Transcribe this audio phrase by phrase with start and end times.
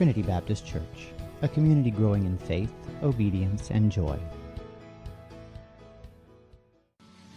[0.00, 1.08] Trinity Baptist Church,
[1.42, 4.18] a community growing in faith, obedience, and joy.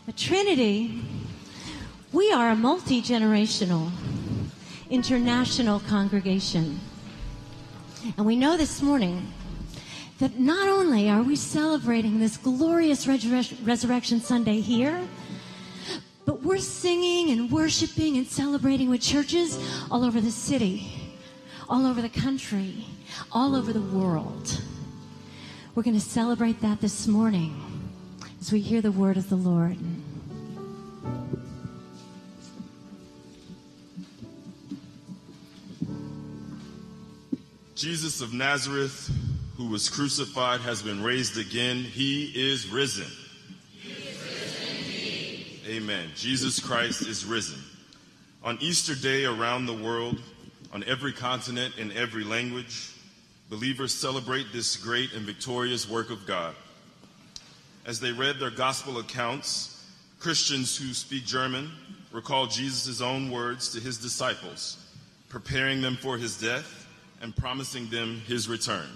[0.08, 1.02] A Trinity,
[2.14, 3.92] we are a multi generational,
[4.90, 6.80] international congregation.
[8.16, 9.28] And we know this morning
[10.20, 15.06] that not only are we celebrating this glorious Resur- Resurrection Sunday here,
[16.24, 19.60] but we're singing and worshiping and celebrating with churches
[19.92, 21.03] all over the city,
[21.74, 22.86] all over the country,
[23.32, 24.62] all over the world.
[25.74, 27.60] We're going to celebrate that this morning
[28.40, 29.76] as we hear the word of the Lord.
[37.74, 39.10] Jesus of Nazareth,
[39.58, 41.78] who was crucified, has been raised again.
[41.78, 43.08] He is risen.
[45.66, 46.12] Amen.
[46.16, 47.58] Jesus Christ is risen.
[48.44, 50.20] On Easter Day around the world,
[50.74, 52.92] on every continent, in every language,
[53.50, 56.56] believers celebrate this great and victorious work of God.
[57.86, 59.88] As they read their gospel accounts,
[60.20, 61.72] Christians who speak German
[62.12, 64.78] recall Jesus' own words to his disciples,
[65.30, 66.88] preparing them for his death
[67.22, 68.88] and promising them his return.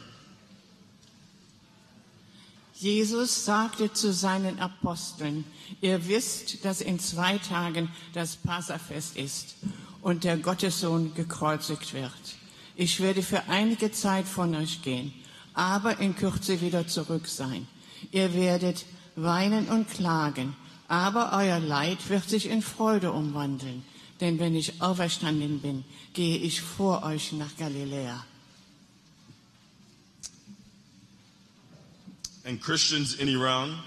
[2.79, 5.45] Jesus sagte zu seinen Aposteln,
[5.81, 9.55] ihr wisst, dass in zwei Tagen das Passafest ist
[10.07, 12.13] und der Gottessohn gekreuzigt wird.
[12.77, 15.11] Ich werde für einige Zeit von euch gehen,
[15.53, 17.67] aber in Kürze wieder zurück sein.
[18.11, 18.85] Ihr werdet
[19.17, 20.55] weinen und klagen,
[20.87, 23.83] aber euer Leid wird sich in Freude umwandeln.
[24.21, 28.25] Denn wenn ich auferstanden bin, gehe ich vor euch nach Galiläa.
[32.45, 33.77] And Christians in Iran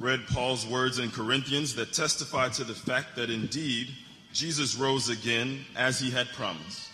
[0.00, 3.94] read Paul's words in Corinthians that testify to the fact that indeed
[4.34, 6.90] Jesus rose again as he had promised.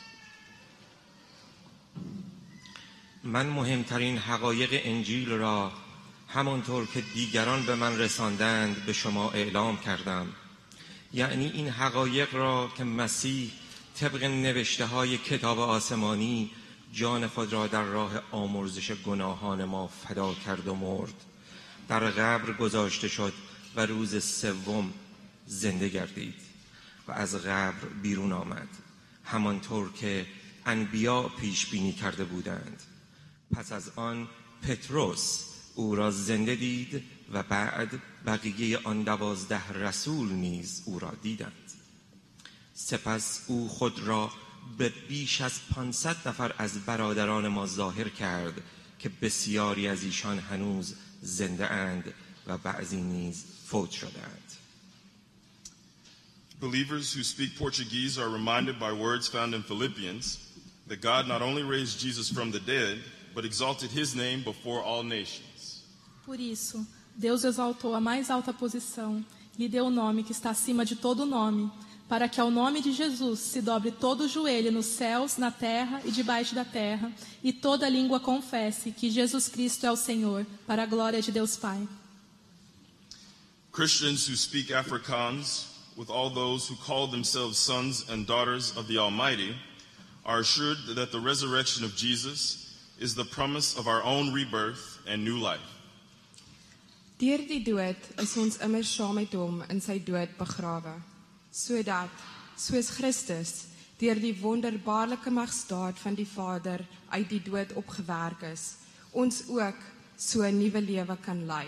[3.24, 5.72] من مهمترین حقایق انجیل را
[6.28, 10.26] همانطور که دیگران به من رساندند به شما اعلام کردم
[11.12, 13.50] یعنی این حقایق را که مسیح
[13.96, 16.50] طبق نوشته های کتاب آسمانی
[16.92, 21.14] جان خود را در راه آمرزش گناهان ما فدا کرد و مرد
[21.88, 23.32] در قبر گذاشته شد
[23.76, 24.92] و روز سوم
[25.46, 26.49] زنده گردید
[27.12, 28.68] از قبر بیرون آمد.
[29.24, 30.26] همانطور که
[30.66, 32.82] انبیا پیش بینی کرده بودند.
[33.54, 34.28] پس از آن
[34.62, 35.44] پتروس
[35.74, 41.72] او را زنده دید و بعد بقیه آن دوازده رسول نیز او را دیدند.
[42.74, 44.30] سپس او خود را
[44.78, 48.62] به بیش از 500 نفر از برادران ما ظاهر کرد
[48.98, 52.14] که بسیاری از ایشان هنوز زنده اند
[52.46, 54.49] و بعضی نیز فوت شدند
[56.60, 60.38] Believers who speak Portuguese are reminded by words found in Philippians
[60.88, 62.98] that God not only raised Jesus from the dead,
[63.34, 65.82] but exalted his name before all nations.
[66.26, 69.24] Por isso, Deus exaltou a mais alta posição,
[69.58, 71.70] lhe deu o nome que está acima de todo nome,
[72.06, 76.02] para que ao nome de Jesus se dobre todo o joelho nos céus, na terra
[76.04, 77.10] e debaixo da terra,
[77.42, 81.56] e toda língua confesse que Jesus Cristo é o Senhor, para a glória de Deus
[81.56, 81.88] Pai.
[83.72, 88.98] Christians who speak Afrikaans, with all those who call themselves sons and daughters of the
[88.98, 89.54] Almighty,
[90.24, 95.24] are assured that the resurrection of Jesus is the promise of our own rebirth and
[95.24, 95.80] new life.
[97.20, 100.94] Deur die dood is ons immer saam met hom in sy dood begrawe,
[101.52, 102.22] sodat
[102.56, 103.50] soos Christus
[104.00, 106.80] deur die wonderbaarlike magstaat van die Vader
[107.12, 108.78] uit die dood opgewerk is,
[109.12, 109.76] ons ook
[110.16, 111.66] so 'n nuwe lewe kan lei.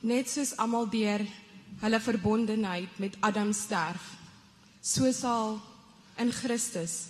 [0.00, 1.26] Net soos almal deur
[1.80, 4.16] hulle verbondenheid met Adam sterf,
[4.82, 5.62] so sal
[6.18, 7.08] in Christus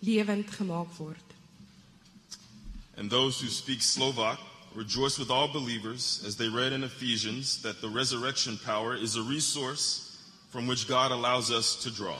[0.00, 1.28] lewend gemaak word.
[2.96, 4.38] And those who speak Slovak
[4.74, 9.22] rejoice with all believers as they read in Ephesians that the resurrection power is a
[9.22, 10.18] resource
[10.50, 12.18] from which God allows us to draw.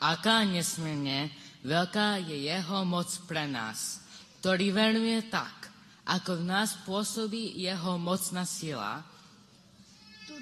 [0.00, 1.32] Aká nesmierne
[1.64, 4.00] veľká je jeho moc pre nás,
[4.40, 5.72] ktorý veruje tak,
[6.04, 9.17] ako v nás pôsobí jeho mocná sila, Tu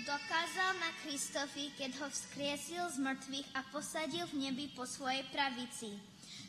[0.06, 5.98] dokázal na Kristovi, keď ho vzkriesil z mŕtvych a posadil v nebi po svojej pravici.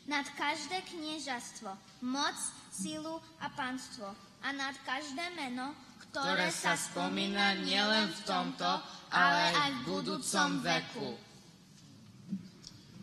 [0.06, 1.68] Nad každé kniežastvo,
[2.06, 2.38] moc,
[2.70, 4.08] silu a panstvo.
[4.40, 5.74] A nad každé meno,
[6.08, 8.70] ktoré, ktoré sa spomína nielen v tomto,
[9.10, 11.08] ale aj v budúcom veku.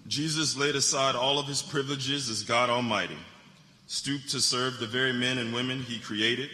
[0.08, 3.20] Jesus laid aside all of his privileges as God Almighty,
[3.86, 6.50] stooped to serve the very men and women he created,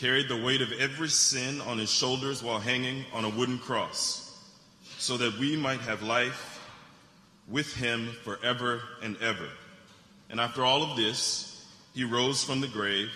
[0.00, 4.34] carried the weight of every sin on his shoulders while hanging on a wooden cross,
[4.96, 6.58] so that we might have life
[7.46, 9.46] with him forever and ever.
[10.30, 13.10] And after all of this, he rose from the grave.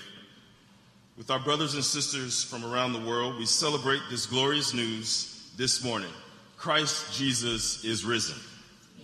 [1.16, 5.82] With our brothers and sisters from around the world, we celebrate this glorious news this
[5.82, 6.12] morning.
[6.58, 8.36] Christ Jesus is risen.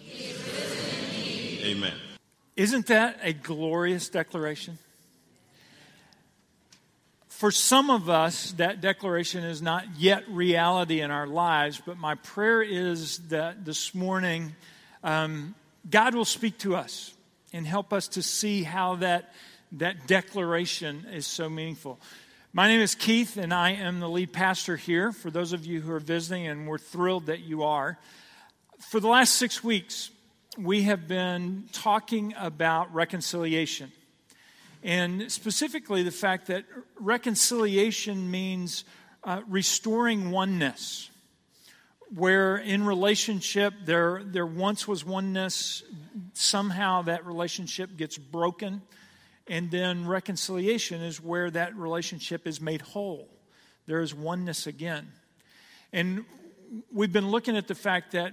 [0.07, 1.95] Is risen Amen.
[2.57, 4.79] Isn't that a glorious declaration?
[7.41, 12.17] For some of us, that declaration is not yet reality in our lives, but my
[12.17, 14.55] prayer is that this morning
[15.03, 15.55] um,
[15.89, 17.15] God will speak to us
[17.55, 19.33] and help us to see how that,
[19.73, 21.99] that declaration is so meaningful.
[22.53, 25.11] My name is Keith, and I am the lead pastor here.
[25.11, 27.99] For those of you who are visiting, and we're thrilled that you are.
[28.91, 30.11] For the last six weeks,
[30.59, 33.93] we have been talking about reconciliation.
[34.83, 36.65] And specifically, the fact that
[36.99, 38.85] reconciliation means
[39.25, 41.11] uh, restoring oneness.
[42.15, 45.85] Where in relationship there, there once was oneness,
[46.33, 48.83] somehow that relationship gets broken.
[49.47, 53.29] And then reconciliation is where that relationship is made whole.
[53.87, 55.13] There is oneness again.
[55.93, 56.25] And
[56.93, 58.33] we've been looking at the fact that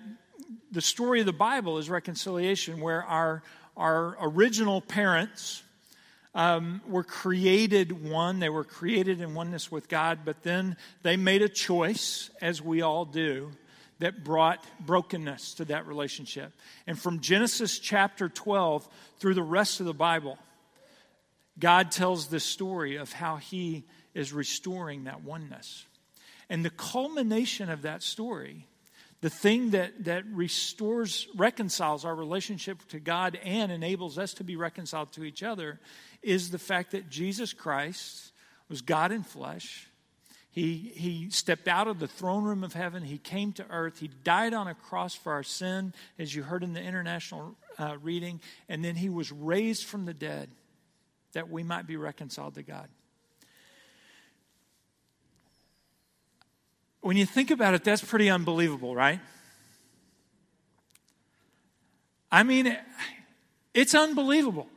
[0.72, 3.44] the story of the Bible is reconciliation, where our,
[3.76, 5.64] our original parents,
[6.38, 8.40] um, were created one.
[8.40, 12.84] They were created in oneness with God, but then they made a choice, as we
[12.84, 13.52] all do,
[13.98, 16.54] that brought brokenness to that relationship.
[16.86, 18.88] And from Genesis chapter 12
[19.18, 20.38] through the rest of the Bible,
[21.58, 23.84] God tells this story of how He
[24.14, 25.88] is restoring that oneness.
[26.52, 28.68] And the culmination of that story
[29.22, 34.56] the thing that, that restores, reconciles our relationship to God and enables us to be
[34.56, 35.80] reconciled to each other
[36.22, 38.32] is the fact that Jesus Christ
[38.70, 39.88] was God in flesh.
[40.52, 43.04] He, he stepped out of the throne room of heaven.
[43.04, 44.00] He came to earth.
[44.00, 47.98] He died on a cross for our sin, as you heard in the international uh,
[48.02, 48.40] reading.
[48.68, 50.50] And then he was raised from the dead
[51.34, 52.88] that we might be reconciled to God.
[57.02, 59.20] When you think about it, that's pretty unbelievable, right?
[62.32, 62.78] I mean,
[63.74, 64.68] it's unbelievable.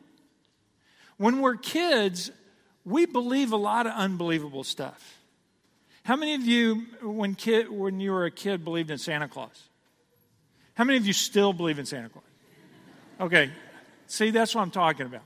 [1.17, 2.31] When we're kids,
[2.85, 5.19] we believe a lot of unbelievable stuff.
[6.05, 9.69] How many of you, when, kid, when you were a kid, believed in Santa Claus?
[10.75, 12.25] How many of you still believe in Santa Claus?
[13.21, 13.51] Okay,
[14.07, 15.23] see, that's what I'm talking about.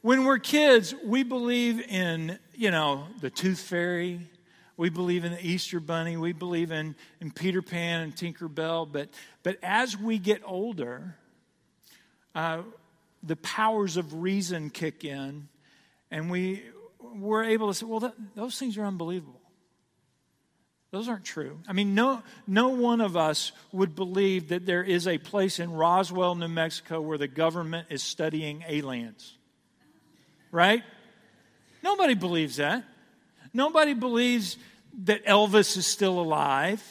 [0.00, 4.20] When we're kids, we believe in, you know, the tooth fairy,
[4.76, 6.16] we believe in the Easter Bunny.
[6.16, 8.86] We believe in, in Peter Pan and Tinker Bell.
[8.86, 9.08] But,
[9.42, 11.16] but as we get older,
[12.34, 12.62] uh,
[13.22, 15.48] the powers of reason kick in,
[16.10, 16.62] and we,
[17.00, 19.40] we're able to say, well, that, those things are unbelievable.
[20.92, 21.58] Those aren't true.
[21.66, 25.72] I mean, no, no one of us would believe that there is a place in
[25.72, 29.36] Roswell, New Mexico, where the government is studying aliens.
[30.52, 30.82] Right?
[31.82, 32.84] Nobody believes that.
[33.56, 34.58] Nobody believes
[35.04, 36.82] that Elvis is still alive.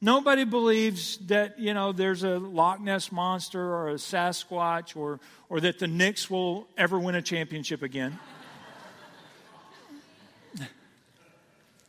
[0.00, 5.18] Nobody believes that, you know, there's a Loch Ness monster or a Sasquatch or,
[5.48, 8.16] or that the Knicks will ever win a championship again.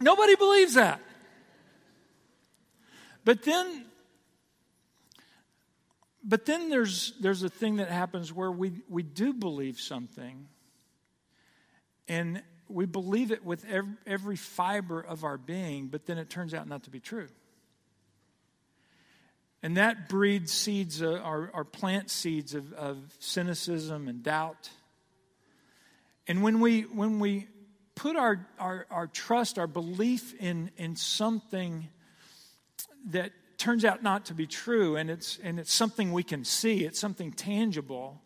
[0.02, 1.00] Nobody believes that.
[3.26, 3.86] But then
[6.24, 10.48] but then there's there's a thing that happens where we, we do believe something
[12.08, 13.66] and we believe it with
[14.06, 17.28] every, fiber of our being, but then it turns out not to be true.
[19.62, 24.70] And that breeds seeds, uh, our, our plant seeds of, of cynicism and doubt.
[26.28, 27.48] And when we, when we
[27.96, 31.90] put our, our, our trust, our belief in, in something
[33.08, 36.86] that turns out not to be true, and it's, and it's something we can see,
[36.86, 38.22] it's something tangible,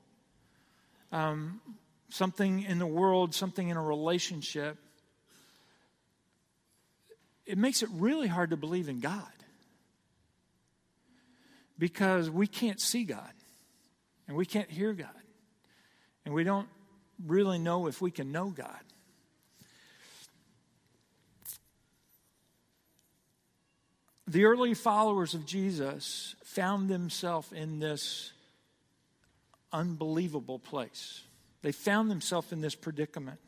[1.12, 1.60] um,
[2.14, 4.78] something in the world, something in a relationship,
[7.44, 9.24] it makes it really hard to believe in God
[11.80, 13.34] because we can't see God
[14.28, 15.10] and we can't hear God
[16.24, 16.68] and we don't
[17.26, 18.80] really know if we can know God.
[24.28, 28.32] The early followers of Jesus found themselves in this
[29.72, 31.24] unbelievable place.
[31.64, 33.40] They found themselves in this predicament.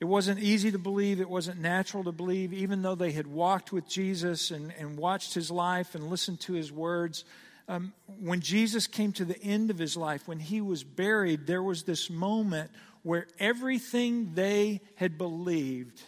[0.00, 3.72] It wasn't easy to believe, it wasn't natural to believe, even though they had walked
[3.72, 7.24] with Jesus and, and watched his life and listened to his words.
[7.68, 11.62] Um, when Jesus came to the end of his life, when he was buried, there
[11.62, 12.70] was this moment
[13.02, 16.00] where everything they had believed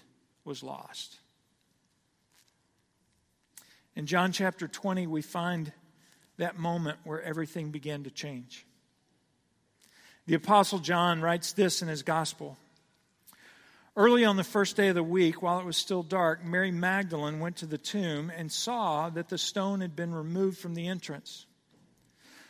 [0.45, 1.19] was lost.
[3.97, 5.73] In John chapter 20, we find
[6.39, 8.65] that moment where everything began to change.
[10.27, 12.57] The Apostle John writes this in his gospel.
[13.97, 17.41] Early on the first day of the week, while it was still dark, Mary Magdalene
[17.41, 21.47] went to the tomb and saw that the stone had been removed from the entrance.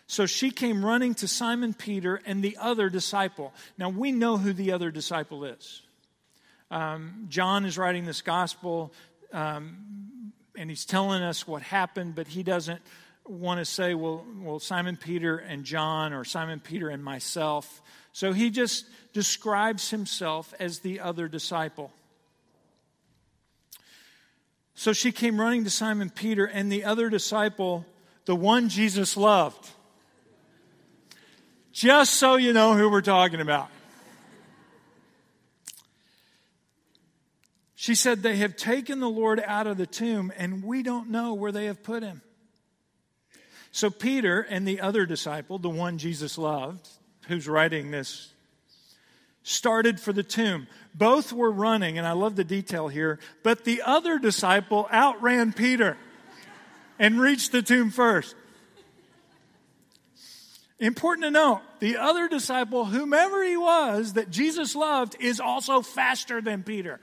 [0.07, 3.55] So she came running to Simon Peter and the other disciple.
[3.79, 5.83] Now we know who the other disciple is.
[6.71, 8.93] Um, John is writing this gospel
[9.33, 12.81] um, and he's telling us what happened, but he doesn't
[13.31, 17.81] want to say, well, well, Simon Peter and John or Simon Peter and myself.
[18.13, 21.93] So he just describes himself as the other disciple.
[24.75, 27.87] So she came running to Simon Peter and the other disciple,
[28.25, 29.69] the one Jesus loved.
[31.73, 33.69] Just so you know who we're talking about.
[37.75, 41.35] She said, They have taken the Lord out of the tomb, and we don't know
[41.35, 42.23] where they have put him.
[43.73, 46.89] So Peter and the other disciple, the one Jesus loved,
[47.29, 48.33] who's writing this,
[49.43, 50.67] started for the tomb.
[50.95, 55.97] Both were running, and I love the detail here, but the other disciple outran Peter
[56.99, 58.35] and reached the tomb first.
[60.81, 66.41] Important to note, the other disciple, whomever he was that Jesus loved, is also faster
[66.41, 67.01] than Peter.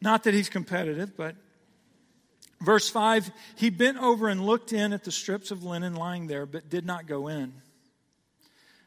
[0.00, 1.34] Not that he's competitive, but
[2.60, 6.46] Verse 5 He bent over and looked in at the strips of linen lying there,
[6.46, 7.52] but did not go in.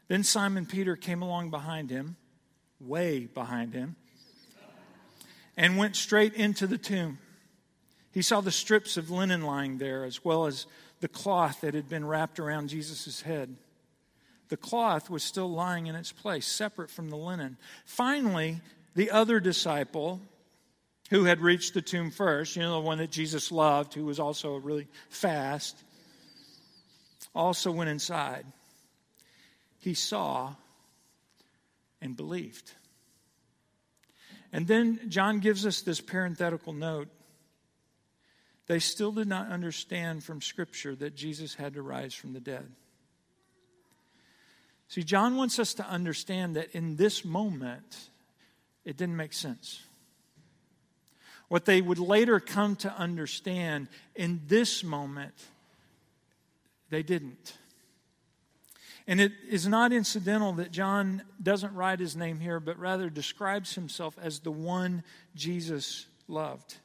[0.08, 2.16] Then Simon Peter came along behind him,
[2.80, 3.96] way behind him,
[5.56, 7.18] and went straight into the tomb.
[8.12, 10.66] He saw the strips of linen lying there, as well as
[11.00, 13.56] the cloth that had been wrapped around Jesus' head.
[14.48, 17.56] The cloth was still lying in its place, separate from the linen.
[17.86, 18.60] Finally,
[18.94, 20.20] the other disciple,
[21.12, 24.18] who had reached the tomb first, you know, the one that Jesus loved, who was
[24.18, 25.76] also really fast,
[27.34, 28.46] also went inside.
[29.78, 30.54] He saw
[32.00, 32.72] and believed.
[34.54, 37.08] And then John gives us this parenthetical note.
[38.66, 42.72] They still did not understand from Scripture that Jesus had to rise from the dead.
[44.88, 48.08] See, John wants us to understand that in this moment,
[48.86, 49.82] it didn't make sense.
[51.52, 55.34] What they would later come to understand in this moment,
[56.88, 57.58] they didn't.
[59.06, 63.74] And it is not incidental that John doesn't write his name here, but rather describes
[63.74, 65.04] himself as the one
[65.34, 66.76] Jesus loved.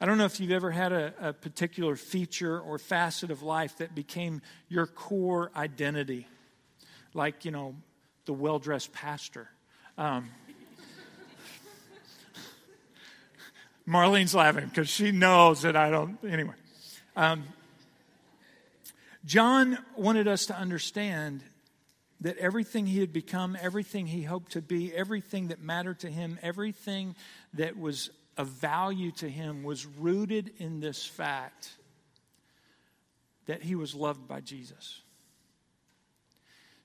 [0.00, 3.76] I don't know if you've ever had a, a particular feature or facet of life
[3.76, 6.26] that became your core identity,
[7.12, 7.74] like, you know,
[8.24, 9.50] the well dressed pastor.
[9.98, 10.30] Um,
[13.86, 16.18] Marlene's laughing because she knows that I don't.
[16.24, 16.54] Anyway.
[17.16, 17.44] Um,
[19.24, 21.42] John wanted us to understand
[22.20, 26.38] that everything he had become, everything he hoped to be, everything that mattered to him,
[26.42, 27.14] everything
[27.54, 31.70] that was of value to him was rooted in this fact
[33.46, 35.02] that he was loved by Jesus.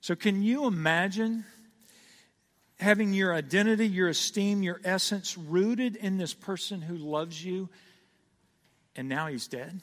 [0.00, 1.44] So, can you imagine
[2.80, 7.68] having your identity, your esteem, your essence rooted in this person who loves you,
[8.96, 9.82] and now he's dead?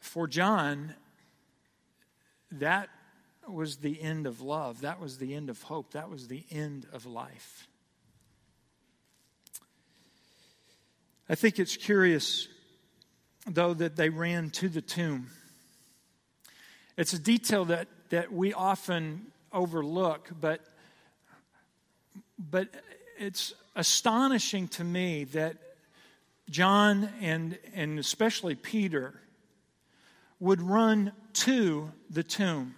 [0.00, 0.94] For John,
[2.50, 2.88] that
[3.48, 4.80] was the end of love.
[4.80, 5.92] That was the end of hope.
[5.92, 7.68] That was the end of life.
[11.28, 12.48] I think it's curious,
[13.46, 15.28] though, that they ran to the tomb.
[16.96, 19.22] It's a detail that that we often
[19.54, 20.60] overlook, but,
[22.38, 22.68] but
[23.18, 25.56] it's astonishing to me that
[26.50, 29.14] John and, and especially Peter
[30.40, 32.74] would run to the tomb.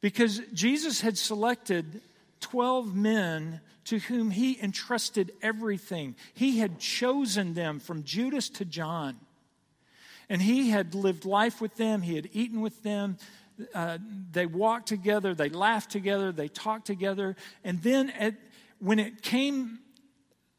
[0.00, 2.00] Because Jesus had selected
[2.40, 6.16] 12 men to whom he entrusted everything.
[6.32, 9.16] He had chosen them from Judas to John.
[10.30, 13.18] And he had lived life with them, he had eaten with them,
[13.74, 13.98] uh,
[14.30, 17.36] they walked together, they laughed together, they talked together.
[17.64, 18.34] And then at,
[18.78, 19.78] when it came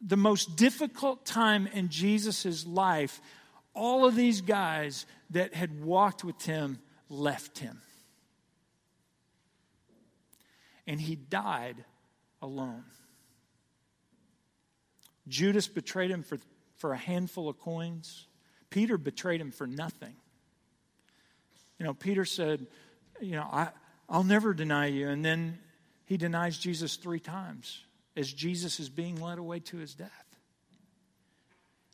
[0.01, 3.21] the most difficult time in Jesus' life,
[3.73, 7.81] all of these guys that had walked with him left him.
[10.85, 11.83] And he died
[12.41, 12.83] alone.
[15.27, 16.37] Judas betrayed him for,
[16.77, 18.27] for a handful of coins.
[18.69, 20.15] Peter betrayed him for nothing.
[21.79, 22.65] You know, Peter said,
[23.21, 23.69] you know, I,
[24.09, 25.09] I'll never deny you.
[25.09, 25.59] And then
[26.05, 27.83] he denies Jesus three times
[28.15, 30.11] as Jesus is being led away to his death.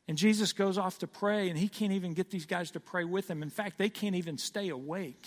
[0.08, 3.06] And Jesus goes off to pray, and he can't even get these guys to pray
[3.06, 3.42] with him.
[3.42, 5.26] In fact, they can't even stay awake.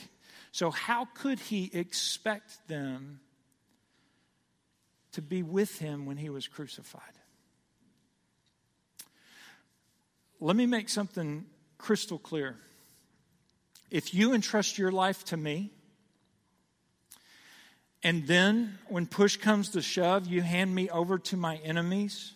[0.52, 3.20] So, how could he expect them
[5.12, 7.02] to be with him when he was crucified?
[10.40, 11.46] Let me make something
[11.78, 12.56] crystal clear.
[13.90, 15.70] If you entrust your life to me,
[18.06, 22.34] and then when push comes to shove, you hand me over to my enemies,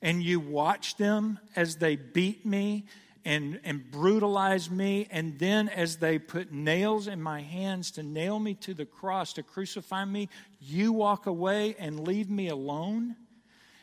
[0.00, 2.84] and you watch them as they beat me
[3.24, 8.38] and, and brutalize me, and then as they put nails in my hands to nail
[8.38, 10.28] me to the cross, to crucify me,
[10.60, 13.16] you walk away and leave me alone.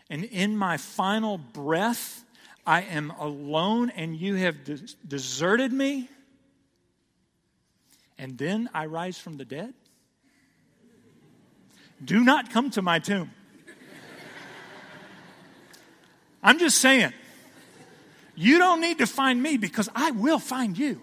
[0.09, 2.23] And in my final breath,
[2.65, 6.07] I am alone and you have des- deserted me.
[8.17, 9.73] And then I rise from the dead.
[12.03, 13.31] Do not come to my tomb.
[16.43, 17.13] I'm just saying,
[18.35, 21.01] you don't need to find me because I will find you.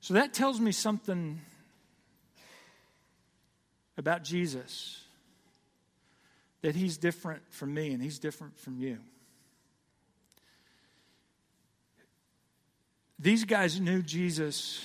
[0.00, 1.40] So that tells me something
[3.96, 5.04] about Jesus
[6.62, 8.98] that he's different from me and he's different from you.
[13.22, 14.84] These guys knew Jesus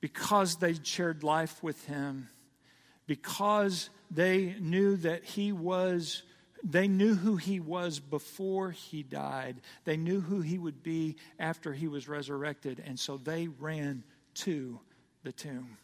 [0.00, 2.28] because they shared life with him,
[3.08, 6.22] because they knew that he was,
[6.62, 9.56] they knew who he was before he died.
[9.84, 12.80] They knew who he would be after he was resurrected.
[12.86, 14.04] And so they ran
[14.34, 14.78] to
[15.24, 15.78] the tomb.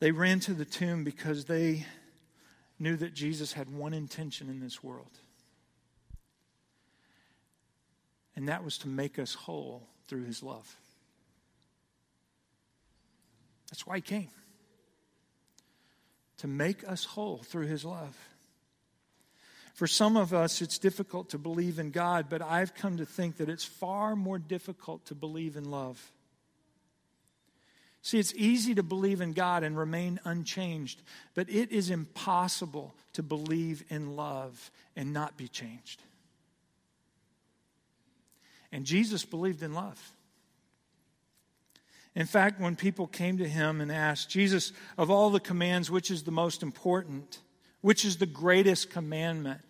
[0.00, 1.86] They ran to the tomb because they
[2.80, 5.20] knew that Jesus had one intention in this world.
[8.36, 10.76] And that was to make us whole through his love.
[13.70, 14.28] That's why he came.
[16.38, 18.16] To make us whole through his love.
[19.74, 23.38] For some of us, it's difficult to believe in God, but I've come to think
[23.38, 26.10] that it's far more difficult to believe in love.
[28.02, 31.02] See, it's easy to believe in God and remain unchanged,
[31.34, 36.02] but it is impossible to believe in love and not be changed.
[38.72, 40.12] And Jesus believed in love.
[42.14, 46.10] In fact, when people came to him and asked, Jesus, of all the commands, which
[46.10, 47.40] is the most important?
[47.80, 49.60] Which is the greatest commandment?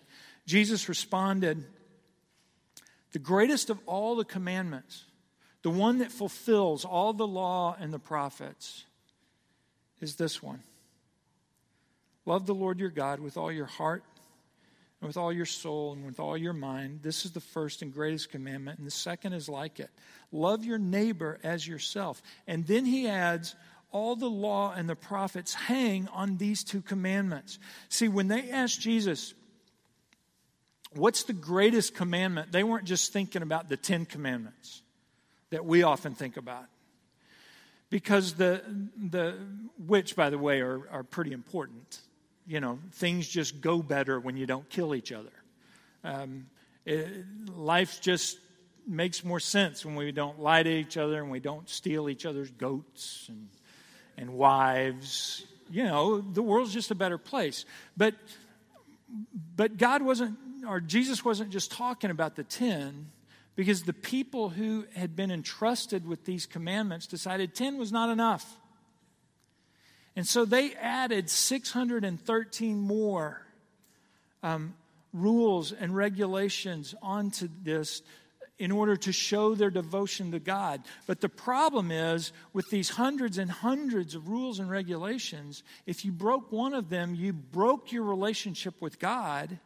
[0.46, 1.64] Jesus responded,
[3.12, 5.04] The greatest of all the commandments,
[5.62, 8.84] the one that fulfills all the law and the prophets,
[10.00, 10.62] is this one
[12.24, 14.02] Love the Lord your God with all your heart,
[15.00, 17.00] and with all your soul and with all your mind.
[17.02, 18.78] This is the first and greatest commandment.
[18.78, 19.90] And the second is like it
[20.32, 22.22] love your neighbor as yourself.
[22.46, 23.54] And then he adds,
[23.92, 27.58] all the law and the prophets hang on these two commandments.
[27.88, 29.34] See, when they asked Jesus,
[30.92, 32.50] What's the greatest commandment?
[32.50, 34.82] They weren't just thinking about the Ten Commandments
[35.50, 36.64] that we often think about.
[37.90, 38.62] Because the,
[38.96, 39.36] the
[39.86, 42.00] which, by the way, are, are pretty important
[42.50, 45.30] you know, things just go better when you don't kill each other.
[46.02, 46.46] Um,
[46.84, 47.08] it,
[47.56, 48.38] life just
[48.88, 52.26] makes more sense when we don't lie to each other and we don't steal each
[52.26, 53.48] other's goats and,
[54.18, 55.46] and wives.
[55.70, 57.64] You know, the world's just a better place.
[57.96, 58.16] But,
[59.54, 60.36] but God wasn't,
[60.66, 63.12] or Jesus wasn't just talking about the 10
[63.54, 68.58] because the people who had been entrusted with these commandments decided 10 was not enough.
[70.16, 73.46] And so they added 613 more
[74.42, 74.74] um,
[75.12, 78.02] rules and regulations onto this
[78.60, 80.82] in order to show their devotion to God.
[81.06, 86.12] But the problem is, with these hundreds and hundreds of rules and regulations, if you
[86.12, 89.58] broke one of them, you broke your relationship with God,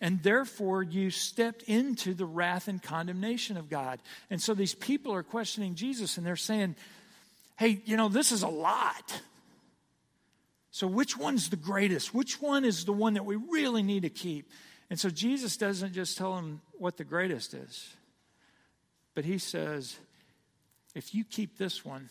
[0.00, 4.00] and therefore you stepped into the wrath and condemnation of God.
[4.30, 6.76] And so these people are questioning Jesus, and they're saying,
[7.62, 9.20] hey, you know, this is a lot.
[10.72, 12.12] So, which one's the greatest?
[12.12, 14.50] Which one is the one that we really need to keep?
[14.90, 17.94] And so, Jesus doesn't just tell him what the greatest is,
[19.14, 19.96] but he says,
[20.96, 22.08] if you keep this one,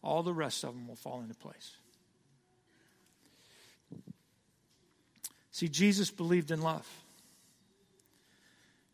[0.00, 1.72] all the rest of them will fall into place.
[5.50, 6.86] See, Jesus believed in love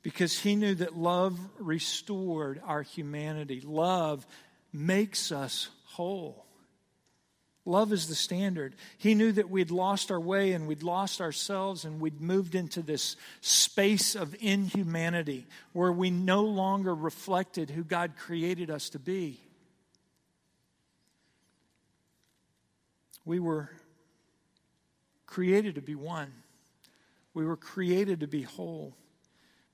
[0.02, 3.60] because he knew that love restored our humanity.
[3.60, 4.26] Love
[4.72, 6.46] makes us whole.
[7.64, 8.74] Love is the standard.
[8.98, 12.82] He knew that we'd lost our way and we'd lost ourselves and we'd moved into
[12.82, 19.38] this space of inhumanity where we no longer reflected who God created us to be.
[23.24, 23.70] We were
[25.26, 26.32] created to be one,
[27.32, 28.96] we were created to be whole.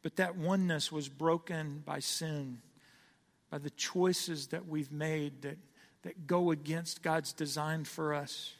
[0.00, 2.62] But that oneness was broken by sin,
[3.50, 5.58] by the choices that we've made that,
[6.02, 8.54] that go against God's design for us.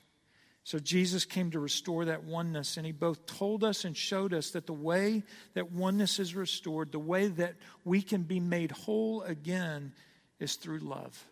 [0.65, 4.51] So Jesus came to restore that oneness, and he both told us and showed us
[4.51, 5.23] that the way
[5.55, 9.93] that oneness is restored, the way that we can be made whole again,
[10.39, 11.27] is through love.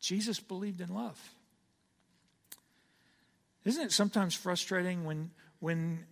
[0.00, 1.20] Jesus believed in love.
[3.64, 6.06] Isn't it sometimes frustrating when, when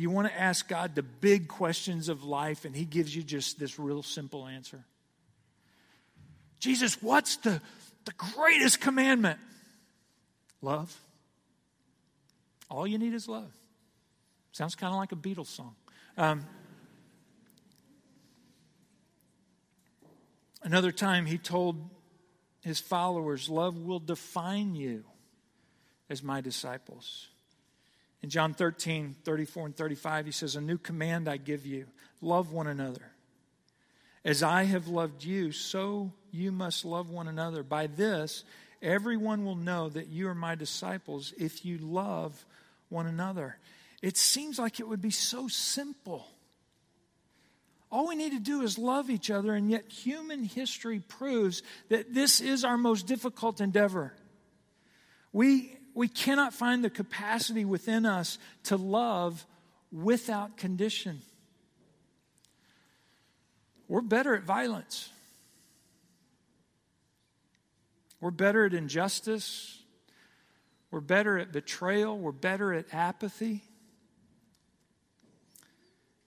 [0.00, 3.58] you want to ask God the big questions of life and He gives you just
[3.58, 4.84] this real simple answer?
[6.60, 7.60] Jesus, what's the,
[8.04, 9.38] the greatest commandment?
[10.62, 10.94] Love.
[12.70, 13.50] All you need is love.
[14.52, 15.74] Sounds kind of like a Beatles song.
[16.16, 16.44] Um,
[20.62, 21.88] another time, he told
[22.62, 25.04] his followers, Love will define you
[26.08, 27.29] as my disciples.
[28.22, 31.86] In John 13, 34 and 35, he says, A new command I give you
[32.20, 33.12] love one another.
[34.24, 37.62] As I have loved you, so you must love one another.
[37.62, 38.44] By this,
[38.82, 42.44] Everyone will know that you are my disciples if you love
[42.88, 43.58] one another.
[44.00, 46.26] It seems like it would be so simple.
[47.92, 52.14] All we need to do is love each other, and yet human history proves that
[52.14, 54.14] this is our most difficult endeavor.
[55.32, 59.46] We, we cannot find the capacity within us to love
[59.92, 61.20] without condition.
[63.88, 65.10] We're better at violence.
[68.20, 69.82] We're better at injustice.
[70.90, 72.18] We're better at betrayal.
[72.18, 73.62] We're better at apathy.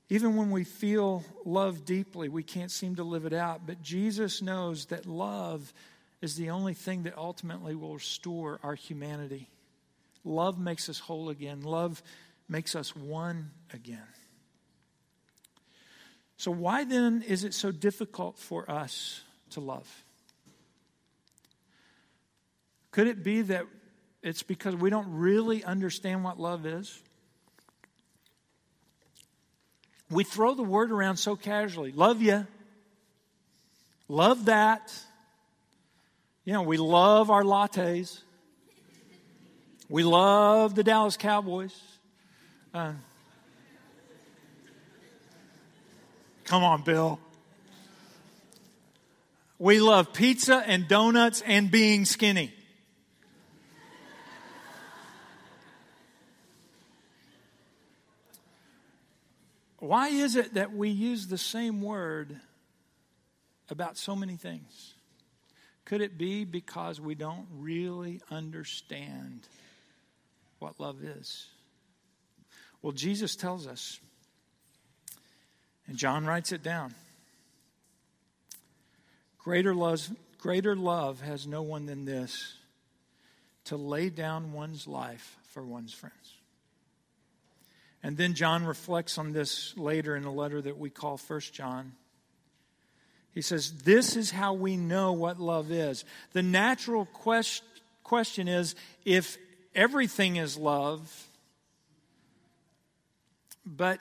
[0.10, 3.66] Even when we feel love deeply, we can't seem to live it out.
[3.66, 5.74] But Jesus knows that love
[6.22, 9.50] is the only thing that ultimately will restore our humanity.
[10.24, 12.02] Love makes us whole again, love
[12.48, 14.08] makes us one again.
[16.38, 20.04] So, why then is it so difficult for us to love?
[22.92, 23.66] Could it be that
[24.22, 27.02] it's because we don't really understand what love is?
[30.10, 31.92] We throw the word around so casually.
[31.92, 32.46] Love you.
[34.08, 34.94] Love that.
[36.46, 38.20] You know, we love our lattes.
[39.94, 41.80] We love the Dallas Cowboys.
[42.74, 42.94] Uh,
[46.46, 47.20] come on, Bill.
[49.60, 52.52] We love pizza and donuts and being skinny.
[59.78, 62.36] Why is it that we use the same word
[63.70, 64.96] about so many things?
[65.86, 69.48] Could it be because we don't really understand
[70.64, 71.48] what love is?
[72.82, 74.00] Well, Jesus tells us,
[75.88, 76.96] and John writes it down.
[79.38, 82.56] Greater love, greater love has no one than this
[83.66, 86.16] to lay down one's life for one's friends.
[88.02, 91.92] And then John reflects on this later in a letter that we call First John.
[93.34, 96.06] He says, This is how we know what love is.
[96.32, 97.64] The natural quest-
[98.04, 99.38] question is if
[99.76, 101.28] everything is love,
[103.66, 104.00] but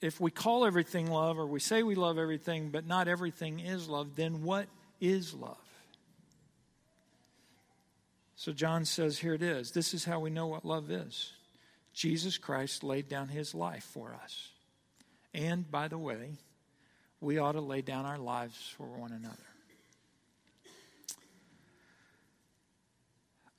[0.00, 3.88] if we call everything love or we say we love everything, but not everything is
[3.88, 4.66] love, then what
[5.00, 5.56] is love?
[8.36, 9.72] So John says, Here it is.
[9.72, 11.32] This is how we know what love is.
[11.92, 14.50] Jesus Christ laid down his life for us.
[15.34, 16.38] And by the way,
[17.20, 19.47] we ought to lay down our lives for one another.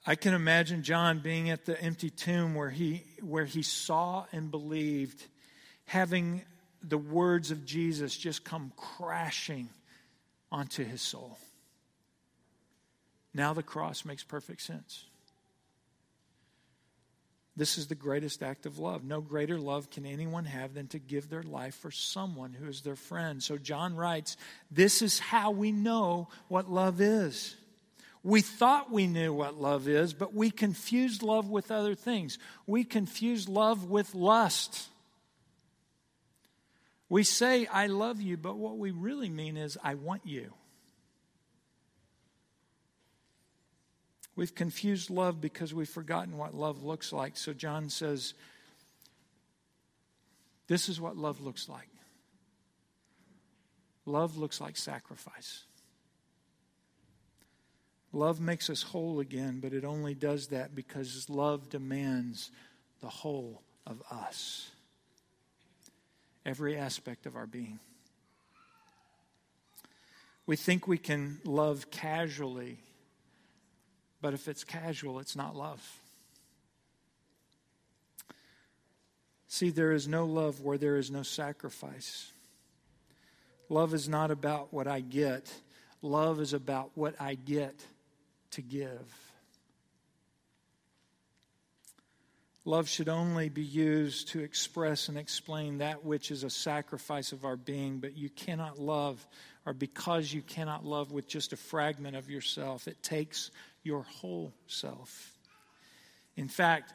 [0.06, 4.50] I can imagine John being at the empty tomb where he, where he saw and
[4.50, 5.24] believed,
[5.86, 6.44] having
[6.82, 9.70] the words of Jesus just come crashing
[10.52, 11.38] onto his soul.
[13.34, 15.06] Now the cross makes perfect sense.
[17.56, 19.04] This is the greatest act of love.
[19.04, 22.82] No greater love can anyone have than to give their life for someone who is
[22.82, 23.44] their friend.
[23.44, 24.38] So John writes,
[24.72, 27.58] This is how we know what love is.
[28.24, 32.38] We thought we knew what love is, but we confused love with other things.
[32.68, 34.90] We confused love with lust.
[37.08, 40.54] We say, I love you, but what we really mean is, I want you.
[44.36, 47.36] We've confused love because we've forgotten what love looks like.
[47.36, 48.34] So John says,
[50.68, 51.90] This is what love looks like.
[54.06, 55.64] Love looks like sacrifice.
[58.12, 62.50] Love makes us whole again, but it only does that because love demands
[63.02, 64.72] the whole of us,
[66.46, 67.80] every aspect of our being.
[70.48, 72.80] We think we can love casually,
[74.22, 76.00] but if it's casual, it's not love.
[79.48, 82.32] See, there is no love where there is no sacrifice.
[83.70, 85.54] Love is not about what I get,
[86.02, 87.76] love is about what I get
[88.52, 89.30] to give.
[92.66, 97.46] Love should only be used to express and explain that which is a sacrifice of
[97.46, 99.26] our being, but you cannot love,
[99.66, 103.50] or because you cannot love with just a fragment of yourself, it takes
[103.84, 105.34] your whole self.
[106.36, 106.94] In fact,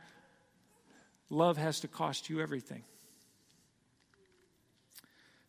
[1.28, 2.84] love has to cost you everything.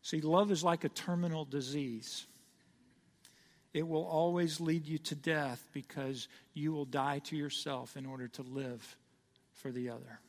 [0.02, 2.26] See, love is like a terminal disease.
[3.76, 8.30] It will always lead you to death because you will die to yourself in order
[8.30, 8.96] to live
[9.52, 10.22] for the other.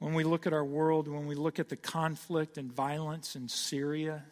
[0.00, 3.48] When we look at our world, when we look at the conflict and violence in
[3.48, 4.24] Syria,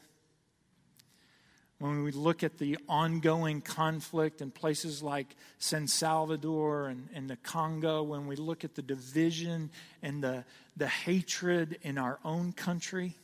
[1.78, 7.36] when we look at the ongoing conflict in places like San Salvador and, and, the
[7.36, 9.70] Congo, when we look at the division
[10.02, 10.44] and the,
[10.76, 13.14] the hatred in our own country,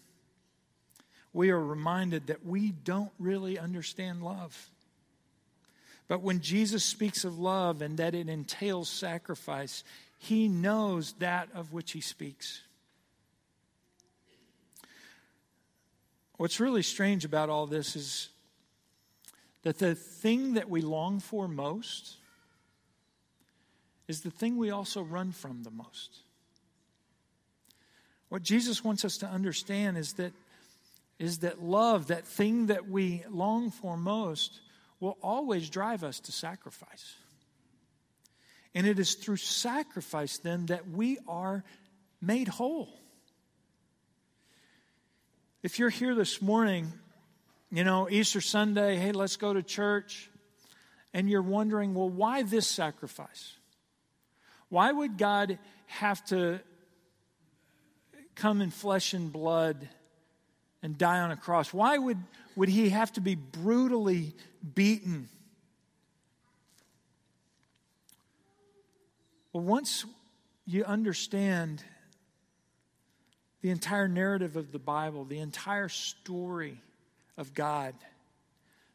[1.36, 4.70] we are reminded that we don't really understand love.
[6.08, 9.84] But when Jesus speaks of love and that it entails sacrifice,
[10.16, 12.62] he knows that of which he speaks.
[16.38, 18.30] What's really strange about all this is
[19.62, 22.16] that the thing that we long for most
[24.08, 26.20] is the thing we also run from the most.
[28.30, 30.32] What Jesus wants us to understand is that
[31.18, 34.60] is that love, that thing that we long for most,
[35.00, 37.14] will always drive us to sacrifice.
[38.74, 41.64] And it is through sacrifice then that we are
[42.20, 42.88] made whole.
[45.62, 46.92] If you're here this morning,
[47.70, 50.30] you know, Easter Sunday, hey, let's go to church,
[51.12, 53.54] and you're wondering, well, why this sacrifice?
[54.68, 56.60] Why would God have to
[58.34, 59.88] come in flesh and blood
[60.82, 61.72] and die on a cross?
[61.72, 62.18] Why would,
[62.54, 64.34] would he have to be brutally
[64.74, 65.28] beaten?
[69.52, 70.04] Well, once
[70.66, 71.82] you understand
[73.62, 76.80] the entire narrative of the Bible, the entire story
[77.36, 77.94] of God,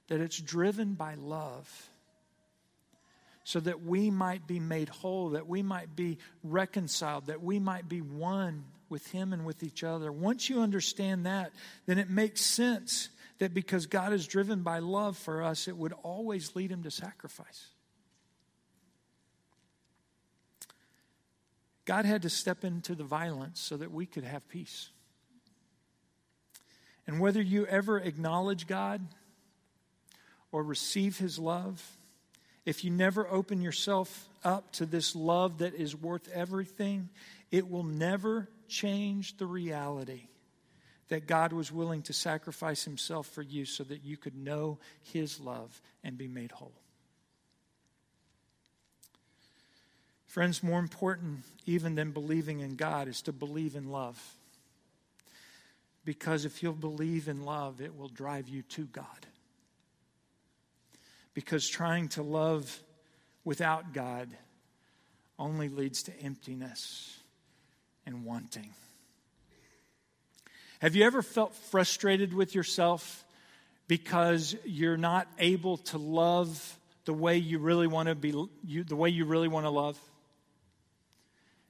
[0.07, 1.89] that it's driven by love
[3.43, 7.89] so that we might be made whole, that we might be reconciled, that we might
[7.89, 10.11] be one with Him and with each other.
[10.11, 11.51] Once you understand that,
[11.87, 15.93] then it makes sense that because God is driven by love for us, it would
[16.03, 17.67] always lead Him to sacrifice.
[21.85, 24.89] God had to step into the violence so that we could have peace.
[27.07, 29.01] And whether you ever acknowledge God
[30.51, 31.97] or receive His love,
[32.65, 37.09] if you never open yourself up to this love that is worth everything,
[37.49, 40.21] it will never change the reality
[41.09, 45.41] that God was willing to sacrifice himself for you so that you could know his
[45.41, 46.71] love and be made whole.
[50.25, 54.17] Friends, more important even than believing in God is to believe in love.
[56.05, 59.05] Because if you'll believe in love, it will drive you to God.
[61.33, 62.81] Because trying to love
[63.43, 64.29] without God
[65.37, 67.20] only leads to emptiness
[68.11, 68.69] and wanting.
[70.79, 73.23] Have you ever felt frustrated with yourself
[73.87, 78.33] because you're not able to love the way you really want to be
[78.65, 79.99] you, the way you really want to love?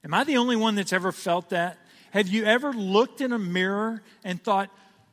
[0.03, 1.77] Am I the only one that's ever felt that?
[2.11, 4.69] Have you ever looked in a mirror and thought,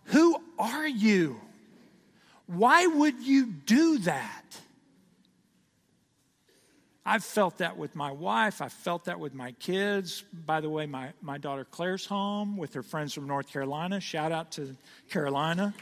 [0.07, 1.41] "Who are you?
[2.47, 4.61] Why would you do that?"
[7.11, 8.61] I've felt that with my wife.
[8.61, 10.23] I've felt that with my kids.
[10.31, 13.99] By the way, my, my daughter Claire's home with her friends from North Carolina.
[13.99, 14.77] Shout out to
[15.09, 15.73] Carolina.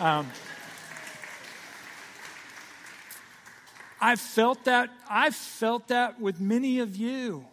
[0.00, 0.28] Um,
[4.00, 4.90] I've felt that.
[5.08, 7.46] I've felt that with many of you.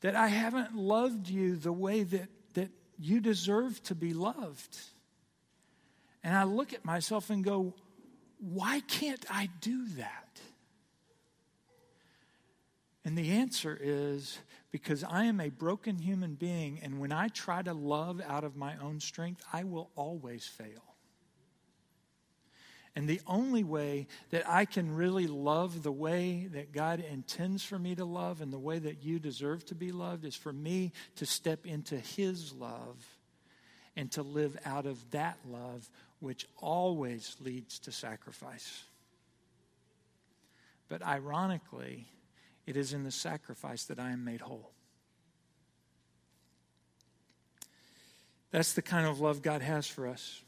[0.00, 4.76] That I haven't loved you the way that, that you deserve to be loved.
[6.24, 7.74] And I look at myself and go,
[8.40, 10.25] why can't I do that?
[13.06, 14.36] And the answer is
[14.72, 18.56] because I am a broken human being, and when I try to love out of
[18.56, 20.82] my own strength, I will always fail.
[22.96, 27.78] And the only way that I can really love the way that God intends for
[27.78, 30.90] me to love and the way that you deserve to be loved is for me
[31.14, 33.06] to step into His love
[33.94, 35.88] and to live out of that love,
[36.18, 38.82] which always leads to sacrifice.
[40.88, 42.08] But ironically,
[42.66, 44.72] it is in the sacrifice that I am made whole.
[48.50, 50.42] That's the kind of love God has for us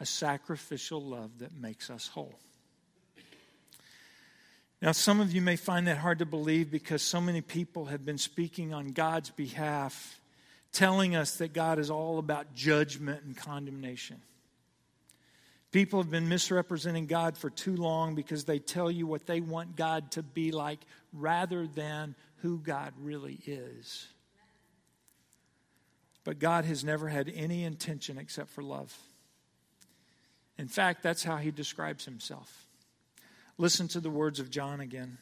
[0.00, 2.34] a sacrificial love that makes us whole.
[4.82, 8.04] Now, some of you may find that hard to believe because so many people have
[8.04, 10.20] been speaking on God's behalf,
[10.72, 14.20] telling us that God is all about judgment and condemnation.
[15.74, 19.74] People have been misrepresenting God for too long because they tell you what they want
[19.74, 20.78] God to be like
[21.12, 24.06] rather than who God really is.
[26.22, 28.96] But God has never had any intention except for love.
[30.58, 32.68] In fact, that's how he describes himself.
[33.58, 35.18] Listen to the words of John again.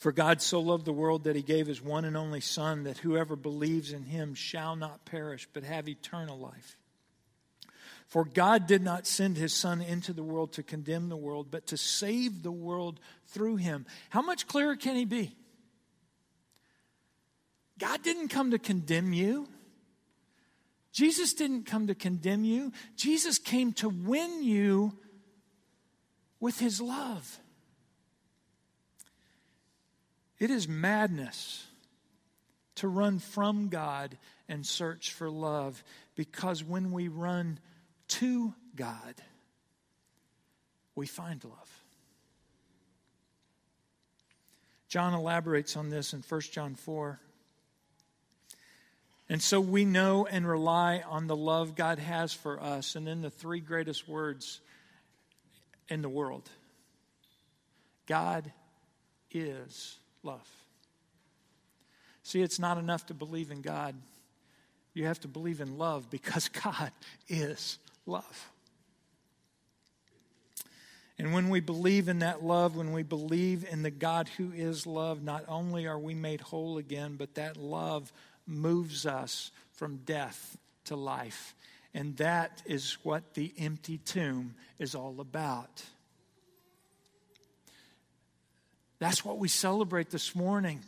[0.00, 2.96] For God so loved the world that he gave his one and only Son, that
[2.96, 6.78] whoever believes in him shall not perish, but have eternal life.
[8.06, 11.66] For God did not send his Son into the world to condemn the world, but
[11.66, 13.84] to save the world through him.
[14.08, 15.36] How much clearer can he be?
[17.78, 19.48] God didn't come to condemn you.
[20.92, 22.72] Jesus didn't come to condemn you.
[22.96, 24.96] Jesus came to win you
[26.40, 27.38] with his love.
[30.40, 31.66] It is madness
[32.76, 34.16] to run from God
[34.48, 35.84] and search for love
[36.16, 37.60] because when we run
[38.08, 39.14] to God,
[40.94, 41.82] we find love.
[44.88, 47.20] John elaborates on this in 1 John 4.
[49.28, 52.96] And so we know and rely on the love God has for us.
[52.96, 54.60] And then the three greatest words
[55.88, 56.48] in the world
[58.06, 58.50] God
[59.30, 60.48] is love.
[62.22, 63.94] See, it's not enough to believe in God.
[64.94, 66.92] You have to believe in love because God
[67.28, 68.50] is love.
[71.18, 74.86] And when we believe in that love, when we believe in the God who is
[74.86, 78.10] love, not only are we made whole again, but that love
[78.46, 80.56] moves us from death
[80.86, 81.54] to life.
[81.92, 85.84] And that is what the empty tomb is all about.
[89.00, 90.80] That's what we celebrate this morning.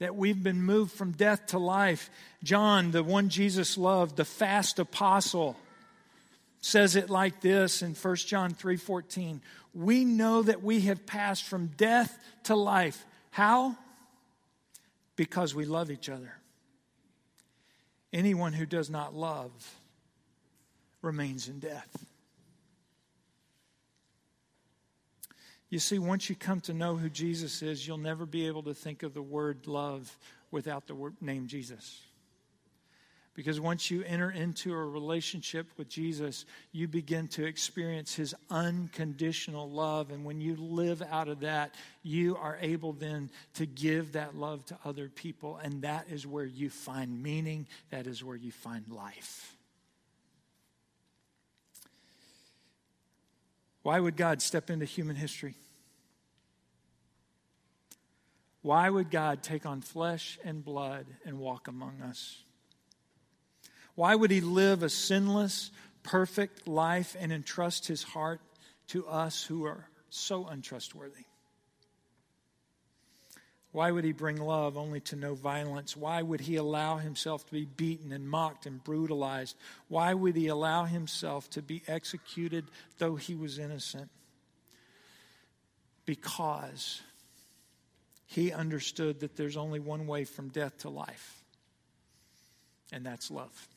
[0.00, 2.10] That we've been moved from death to life.
[2.42, 5.56] John, the one Jesus loved, the fast apostle,
[6.60, 9.40] says it like this in 1 John 3:14.
[9.74, 13.04] We know that we have passed from death to life.
[13.30, 13.76] How?
[15.14, 16.34] Because we love each other.
[18.12, 19.76] Anyone who does not love
[21.00, 22.04] remains in death.
[25.72, 28.74] You see, once you come to know who Jesus is, you'll never be able to
[28.74, 30.18] think of the word love
[30.50, 31.98] without the word, name Jesus.
[33.32, 39.70] Because once you enter into a relationship with Jesus, you begin to experience his unconditional
[39.70, 40.10] love.
[40.10, 44.66] And when you live out of that, you are able then to give that love
[44.66, 45.58] to other people.
[45.64, 49.51] And that is where you find meaning, that is where you find life.
[53.82, 55.56] Why would God step into human history?
[58.62, 62.42] Why would God take on flesh and blood and walk among us?
[63.94, 65.70] Why would he live a sinless,
[66.02, 68.40] perfect life and entrust his heart
[68.88, 71.24] to us who are so untrustworthy?
[73.72, 75.96] Why would he bring love only to know violence?
[75.96, 79.56] Why would he allow himself to be beaten and mocked and brutalized?
[79.88, 82.66] Why would he allow himself to be executed
[82.98, 84.10] though he was innocent?
[86.04, 87.00] Because
[88.26, 91.42] he understood that there's only one way from death to life,
[92.92, 93.68] and that's love.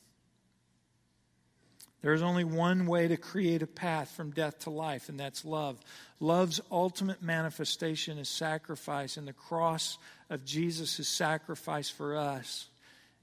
[2.06, 5.44] There is only one way to create a path from death to life, and that's
[5.44, 5.80] love.
[6.20, 9.98] Love's ultimate manifestation is sacrifice, and the cross
[10.30, 12.68] of Jesus' sacrifice for us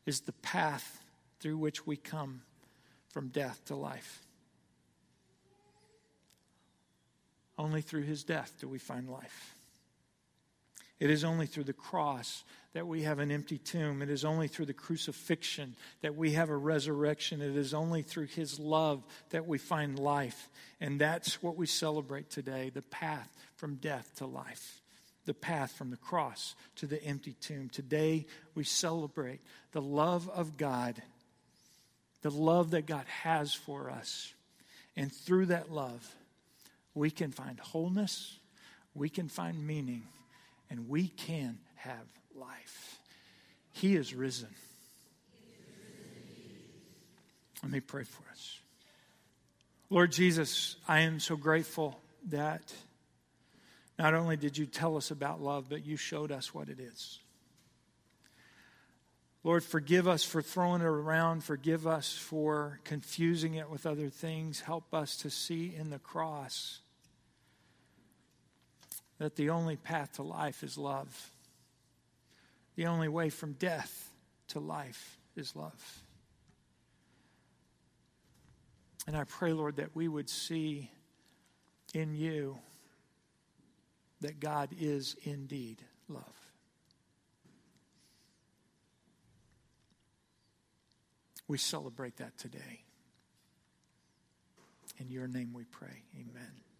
[0.04, 1.00] is the path
[1.38, 2.42] through which we come
[3.10, 4.20] from death to life.
[7.56, 9.54] Only through his death do we find life.
[11.02, 12.44] It is only through the cross
[12.74, 14.02] that we have an empty tomb.
[14.02, 17.42] It is only through the crucifixion that we have a resurrection.
[17.42, 20.48] It is only through His love that we find life.
[20.80, 24.80] And that's what we celebrate today the path from death to life,
[25.26, 27.68] the path from the cross to the empty tomb.
[27.68, 29.40] Today we celebrate
[29.72, 31.02] the love of God
[32.22, 34.32] the love that God has for us.
[34.96, 36.08] And through that love,
[36.94, 38.38] we can find wholeness,
[38.94, 40.04] we can find meaning,
[40.72, 42.98] and we can have life.
[43.72, 44.48] He is risen.
[47.62, 48.58] Let me pray for us.
[49.90, 52.00] Lord Jesus, I am so grateful
[52.30, 52.72] that
[53.98, 57.18] not only did you tell us about love, but you showed us what it is.
[59.44, 61.44] Lord, forgive us for throwing it around.
[61.44, 64.60] Forgive us for confusing it with other things.
[64.60, 66.80] Help us to see in the cross
[69.22, 71.30] that the only path to life is love.
[72.74, 74.10] The only way from death
[74.48, 76.02] to life is love.
[79.06, 80.90] And I pray, Lord, that we would see
[81.94, 82.58] in you
[84.22, 86.50] that God is indeed love.
[91.46, 92.82] We celebrate that today.
[94.98, 96.02] In your name we pray.
[96.16, 96.71] Amen.